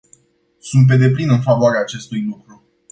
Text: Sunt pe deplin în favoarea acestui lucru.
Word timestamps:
Sunt 0.59 0.87
pe 0.87 0.95
deplin 0.97 1.31
în 1.31 1.41
favoarea 1.41 1.79
acestui 1.79 2.25
lucru. 2.25 2.63